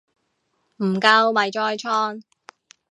[0.77, 2.23] 唔夠咪再創